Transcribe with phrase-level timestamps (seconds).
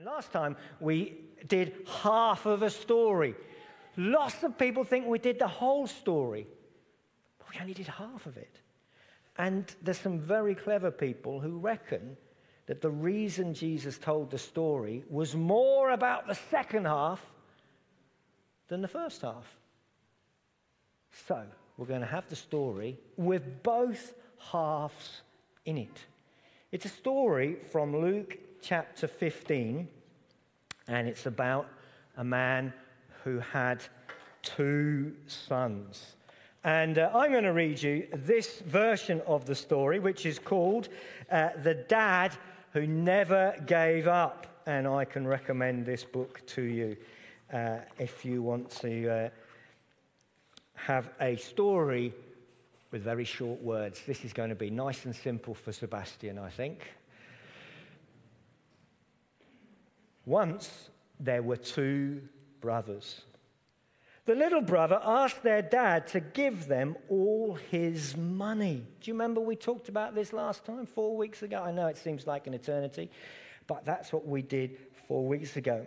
[0.00, 1.12] And last time we
[1.46, 3.34] did half of a story.
[3.98, 6.46] Lots of people think we did the whole story,
[7.38, 8.62] but we only did half of it.
[9.36, 12.16] And there's some very clever people who reckon
[12.64, 17.22] that the reason Jesus told the story was more about the second half
[18.68, 19.54] than the first half.
[21.26, 21.42] So,
[21.76, 24.14] we're going to have the story with both
[24.50, 25.20] halves
[25.66, 26.06] in it.
[26.72, 29.88] It's a story from Luke chapter 15,
[30.88, 31.68] and it's about
[32.16, 32.72] a man
[33.24, 33.82] who had
[34.42, 36.16] two sons.
[36.64, 40.88] And uh, I'm going to read you this version of the story, which is called
[41.30, 42.36] uh, The Dad
[42.72, 44.46] Who Never Gave Up.
[44.66, 46.96] And I can recommend this book to you
[47.52, 49.28] uh, if you want to uh,
[50.74, 52.12] have a story
[52.90, 54.02] with very short words.
[54.06, 56.80] This is going to be nice and simple for Sebastian, I think.
[60.30, 62.22] Once there were two
[62.60, 63.22] brothers.
[64.26, 68.86] The little brother asked their dad to give them all his money.
[69.00, 71.60] Do you remember we talked about this last time, four weeks ago?
[71.60, 73.10] I know it seems like an eternity,
[73.66, 75.84] but that's what we did four weeks ago.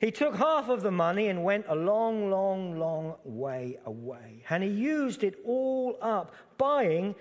[0.00, 4.42] He took half of the money and went a long, long, long way away.
[4.50, 7.14] And he used it all up buying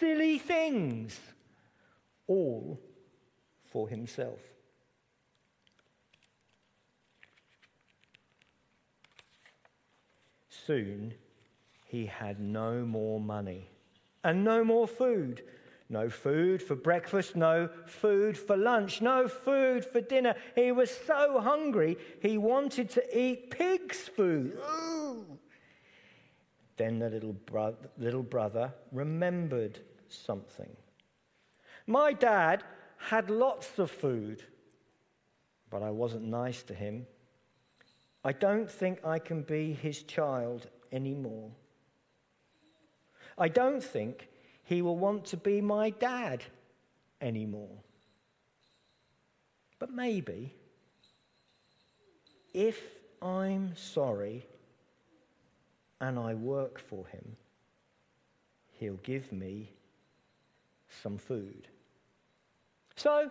[0.00, 1.20] silly things,
[2.26, 2.80] all
[3.70, 4.40] for himself.
[10.70, 11.12] Soon
[11.84, 13.68] he had no more money
[14.22, 15.42] and no more food.
[15.88, 20.36] No food for breakfast, no food for lunch, no food for dinner.
[20.54, 24.56] He was so hungry, he wanted to eat pig's food.
[26.76, 30.70] Then the little, bro- little brother remembered something.
[31.88, 32.62] My dad
[32.96, 34.44] had lots of food,
[35.68, 37.06] but I wasn't nice to him.
[38.24, 41.50] I don't think I can be his child anymore.
[43.38, 44.28] I don't think
[44.64, 46.44] he will want to be my dad
[47.20, 47.78] anymore.
[49.78, 50.54] But maybe,
[52.52, 52.78] if
[53.22, 54.46] I'm sorry
[56.00, 57.36] and I work for him,
[58.78, 59.72] he'll give me
[61.02, 61.68] some food.
[62.96, 63.30] So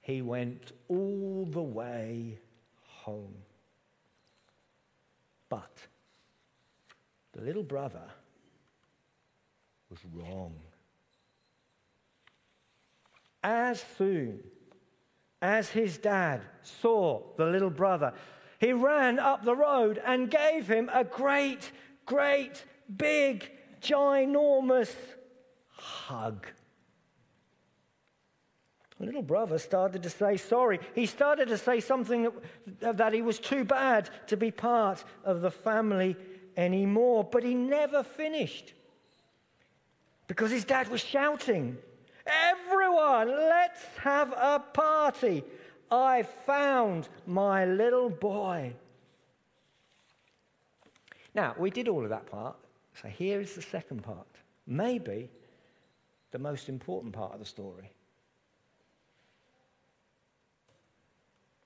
[0.00, 2.38] he went all the way
[2.82, 3.34] home.
[5.48, 5.86] But
[7.32, 8.02] the little brother
[9.90, 10.54] was wrong.
[13.42, 14.40] As soon
[15.40, 18.12] as his dad saw the little brother,
[18.58, 21.70] he ran up the road and gave him a great,
[22.06, 22.64] great,
[22.96, 24.94] big, ginormous
[25.68, 26.46] hug.
[28.98, 30.80] Little brother started to say sorry.
[30.94, 32.28] He started to say something
[32.80, 36.16] that, that he was too bad to be part of the family
[36.56, 37.24] anymore.
[37.24, 38.72] But he never finished
[40.26, 41.76] because his dad was shouting,
[42.26, 45.44] Everyone, let's have a party.
[45.90, 48.72] I found my little boy.
[51.34, 52.56] Now, we did all of that part.
[53.00, 54.26] So here is the second part.
[54.66, 55.28] Maybe
[56.32, 57.92] the most important part of the story.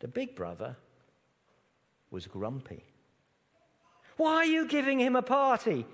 [0.01, 0.77] The big brother
[2.11, 2.85] was grumpy.
[4.17, 5.87] Why are you giving him a party?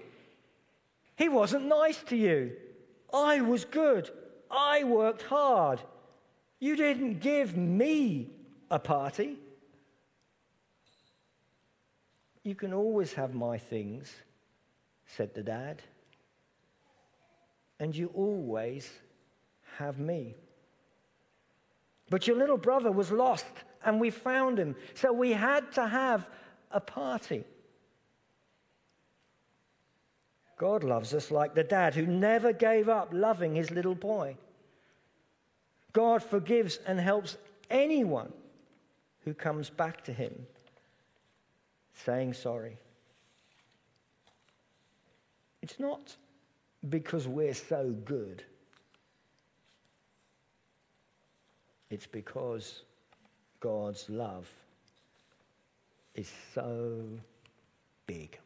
[1.16, 2.52] He wasn't nice to you.
[3.12, 4.10] I was good.
[4.50, 5.80] I worked hard.
[6.58, 8.30] You didn't give me
[8.70, 9.38] a party.
[12.42, 14.12] You can always have my things,
[15.06, 15.82] said the dad.
[17.80, 18.88] And you always
[19.78, 20.36] have me.
[22.08, 23.46] But your little brother was lost
[23.84, 24.76] and we found him.
[24.94, 26.28] So we had to have
[26.70, 27.44] a party.
[30.58, 34.36] God loves us like the dad who never gave up loving his little boy.
[35.92, 37.36] God forgives and helps
[37.70, 38.32] anyone
[39.24, 40.46] who comes back to him
[42.04, 42.78] saying sorry.
[45.62, 46.14] It's not
[46.88, 48.44] because we're so good,
[51.90, 52.82] it's because
[53.60, 54.48] God's love
[56.14, 57.02] is so
[58.06, 58.38] big.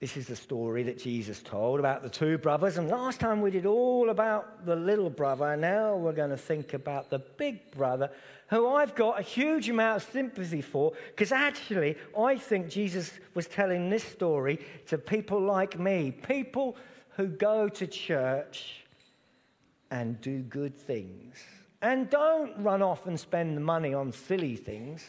[0.00, 2.78] This is the story that Jesus told about the two brothers.
[2.78, 5.54] And last time we did all about the little brother.
[5.58, 8.10] Now we're going to think about the big brother,
[8.48, 13.46] who I've got a huge amount of sympathy for, because actually I think Jesus was
[13.46, 16.78] telling this story to people like me, people
[17.20, 18.76] who go to church
[19.90, 21.36] and do good things.
[21.82, 25.04] And don't run off and spend the money on silly things,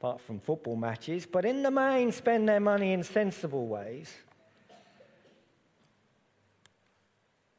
[0.00, 4.14] apart from football matches, but in the main, spend their money in sensible ways.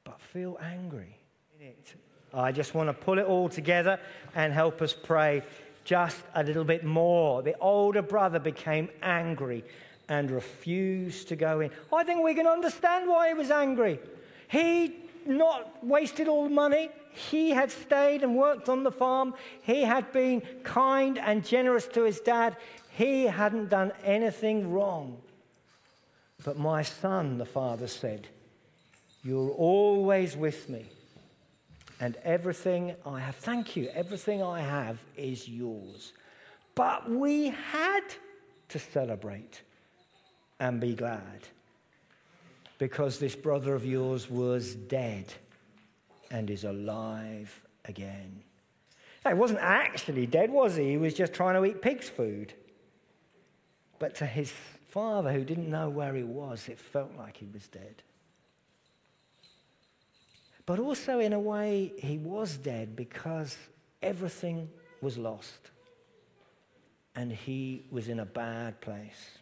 [0.04, 1.20] But feel angry.
[2.34, 4.00] I just want to pull it all together
[4.34, 5.44] and help us pray
[5.84, 7.44] just a little bit more.
[7.44, 9.64] The older brother became angry
[10.07, 11.72] and refused to go in.
[11.94, 14.00] I think we can understand why he was angry.
[14.48, 16.90] He not wasted all the money.
[17.12, 19.34] He had stayed and worked on the farm.
[19.62, 22.57] He had been kind and generous to his dad.
[22.92, 25.18] He hadn't done anything wrong.
[26.44, 28.28] But my son, the father said,
[29.24, 30.86] You're always with me.
[32.00, 36.12] And everything I have, thank you, everything I have is yours.
[36.75, 38.01] But we had
[38.69, 39.62] to celebrate
[40.60, 41.48] and be glad
[42.78, 45.34] because this brother of yours was dead
[46.31, 48.42] and is alive again.
[49.24, 50.92] Now, he wasn't actually dead, was he?
[50.92, 52.54] He was just trying to eat pig's food.
[53.98, 54.54] But to his
[54.90, 58.04] father, who didn't know where he was, it felt like he was dead.
[60.66, 63.56] But also, in a way, he was dead because
[64.01, 64.69] everything
[65.01, 65.72] was lost.
[67.16, 69.40] And he was in a bad place.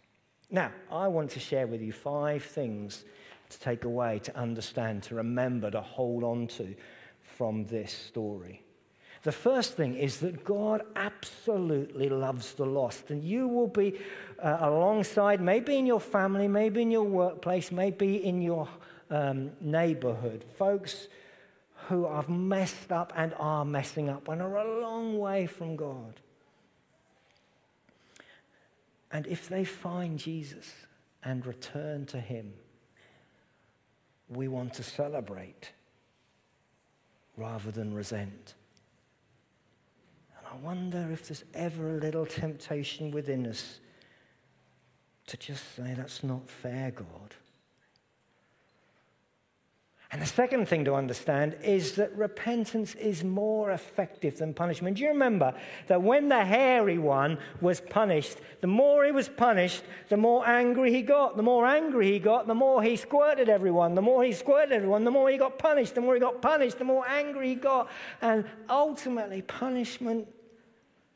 [0.54, 3.04] Now, I want to share with you five things
[3.50, 6.76] to take away, to understand, to remember, to hold on to
[7.24, 8.62] from this story.
[9.24, 13.10] The first thing is that God absolutely loves the lost.
[13.10, 14.00] And you will be
[14.40, 18.68] uh, alongside, maybe in your family, maybe in your workplace, maybe in your
[19.10, 21.08] um, neighborhood, folks
[21.88, 26.20] who have messed up and are messing up and are a long way from God.
[29.14, 30.74] And if they find Jesus
[31.24, 32.52] and return to Him,
[34.28, 35.72] we want to celebrate
[37.38, 38.56] rather than resent.
[40.36, 43.80] And I wonder if there's ever a little temptation within us
[45.28, 47.36] to just say, That's not fair, God.
[50.14, 54.98] And the second thing to understand is that repentance is more effective than punishment.
[54.98, 55.56] Do you remember
[55.88, 60.94] that when the hairy one was punished, the more he was punished, the more angry
[60.94, 61.36] he got.
[61.36, 63.96] The more angry he got, the more he squirted everyone.
[63.96, 65.96] The more he squirted everyone, the more he got punished.
[65.96, 67.90] The more he got punished, the more angry he got.
[68.22, 70.28] And ultimately, punishment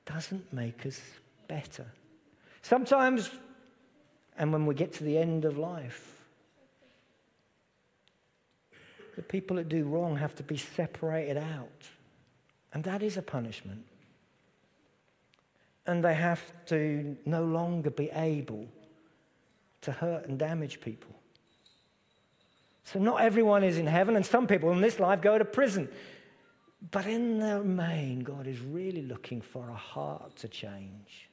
[0.08, 1.00] doesn't make us
[1.48, 1.86] better.
[2.64, 3.30] Sometimes,
[4.40, 6.17] and when we get to the end of life,
[9.18, 11.90] the people that do wrong have to be separated out.
[12.72, 13.84] And that is a punishment.
[15.88, 18.68] And they have to no longer be able
[19.82, 21.16] to hurt and damage people.
[22.84, 25.90] So, not everyone is in heaven, and some people in this life go to prison.
[26.92, 31.28] But in the main, God is really looking for a heart to change.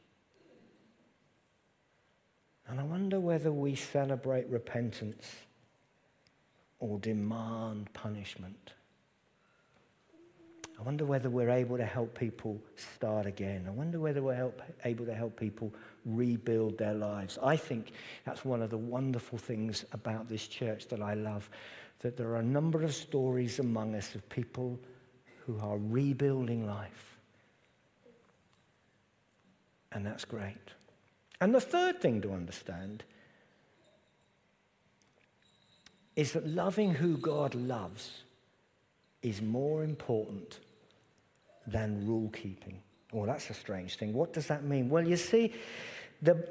[2.67, 5.31] And I wonder whether we celebrate repentance
[6.85, 8.75] or demand punishment.
[10.79, 13.65] I wonder whether we're able to help people start again.
[13.67, 15.73] I wonder whether we're help, able to help people
[16.05, 17.39] rebuild their lives.
[17.43, 17.93] I think
[18.27, 21.49] that's one of the wonderful things about this church that I love,
[22.01, 24.79] that there are a number of stories among us of people
[25.47, 27.17] who are rebuilding life.
[29.93, 30.73] And that's great.
[31.41, 33.05] And the third thing to understand
[36.17, 38.23] is that loving who God loves
[39.23, 40.61] is more important
[41.67, 42.81] than rule keeping.
[43.13, 44.13] Well, that's a strange thing.
[44.13, 44.89] What does that mean?
[44.89, 45.55] Well, you see,
[46.21, 46.49] the,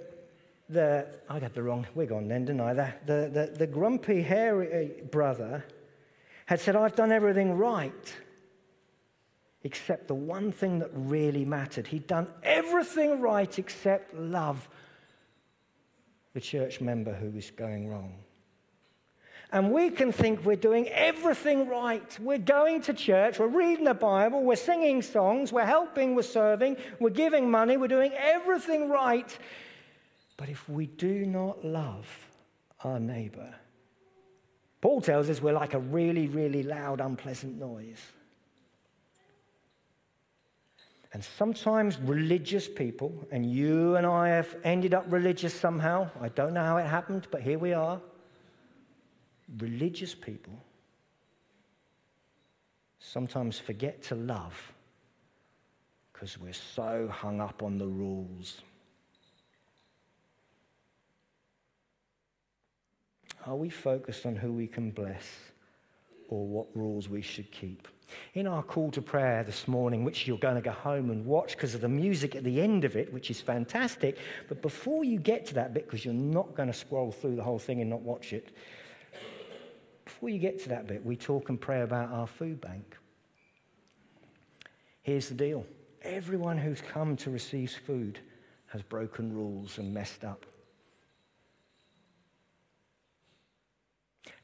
[0.70, 2.74] the I got the wrong wig on then, didn't I?
[2.74, 5.64] The, the, the, the grumpy, hairy uh, brother
[6.46, 8.16] had said, I've done everything right,
[9.64, 11.88] except the one thing that really mattered.
[11.88, 14.68] He'd done everything right except love
[16.34, 18.16] the church member who was going wrong.
[19.54, 22.20] And we can think we're doing everything right.
[22.20, 26.76] We're going to church, we're reading the Bible, we're singing songs, we're helping, we're serving,
[27.00, 29.38] we're giving money, we're doing everything right.
[30.38, 32.08] But if we do not love
[32.84, 33.54] our neighbor,
[34.82, 38.02] Paul tells us we're like a really, really loud, unpleasant noise.
[41.14, 46.10] And sometimes religious people, and you and I have ended up religious somehow.
[46.20, 48.02] I don't know how it happened, but here we are
[49.60, 50.54] religious people
[53.00, 54.74] sometimes forget to love
[56.12, 58.62] because we're so hung up on the rules.
[63.46, 65.28] Are we focused on who we can bless
[66.34, 67.88] or what rules we should keep.
[68.34, 71.56] In our call to prayer this morning, which you're going to go home and watch
[71.56, 74.18] because of the music at the end of it, which is fantastic,
[74.48, 77.44] but before you get to that bit, because you're not going to scroll through the
[77.44, 78.50] whole thing and not watch it,
[80.24, 82.96] before you get to that bit, we talk and pray about our food bank.
[85.02, 85.66] Here's the deal
[86.02, 88.20] everyone who's come to receive food
[88.68, 90.46] has broken rules and messed up.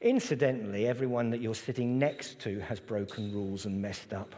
[0.02, 4.34] Incidentally, everyone that you're sitting next to has broken rules and messed up.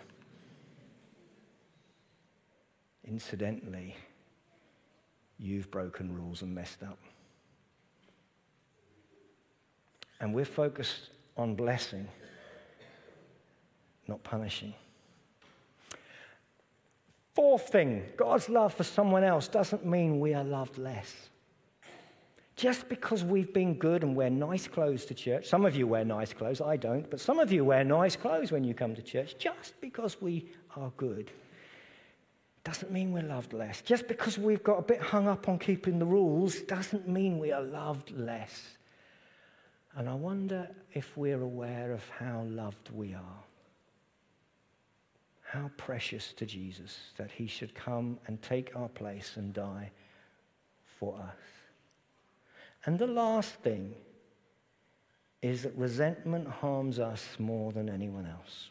[3.04, 3.96] Incidentally,
[5.40, 7.00] you've broken rules and messed up.
[10.20, 12.06] And we're focused on blessing,
[14.08, 14.74] not punishing.
[17.34, 21.30] Fourth thing God's love for someone else doesn't mean we are loved less.
[22.54, 26.04] Just because we've been good and wear nice clothes to church, some of you wear
[26.04, 29.02] nice clothes, I don't, but some of you wear nice clothes when you come to
[29.02, 31.32] church, just because we are good
[32.64, 33.80] doesn't mean we're loved less.
[33.80, 37.50] Just because we've got a bit hung up on keeping the rules doesn't mean we
[37.50, 38.76] are loved less.
[39.96, 43.44] And I wonder if we're aware of how loved we are.
[45.42, 49.90] How precious to Jesus that he should come and take our place and die
[50.98, 51.36] for us.
[52.86, 53.94] And the last thing
[55.42, 58.70] is that resentment harms us more than anyone else.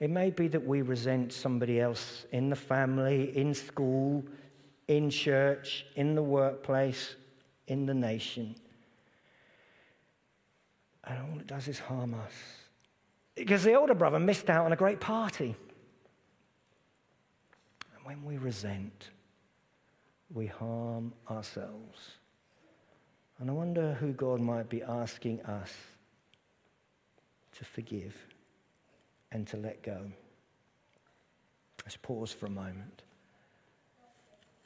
[0.00, 4.24] It may be that we resent somebody else in the family, in school,
[4.86, 7.16] in church, in the workplace,
[7.66, 8.54] in the nation.
[11.08, 12.32] And all it does is harm us.
[13.34, 15.54] Because the older brother missed out on a great party.
[17.94, 19.10] And when we resent,
[20.32, 21.98] we harm ourselves.
[23.38, 25.72] And I wonder who God might be asking us
[27.56, 28.16] to forgive
[29.32, 30.10] and to let go.
[31.84, 33.02] Let's pause for a moment.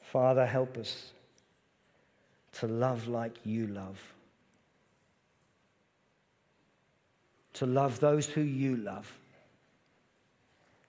[0.00, 1.12] Father, help us
[2.52, 4.00] to love like you love,
[7.54, 9.18] to love those who you love,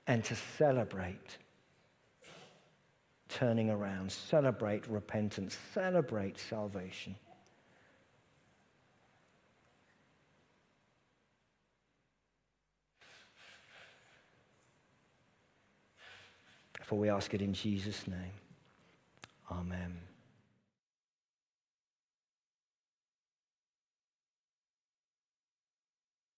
[0.08, 1.38] and to celebrate
[3.30, 7.16] turning around, celebrate repentance, celebrate salvation.
[16.84, 18.34] For we ask it in Jesus' name.
[19.50, 20.13] Amen.